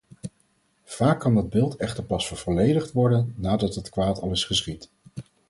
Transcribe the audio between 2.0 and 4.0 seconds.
pas vervolledigd worden nadat het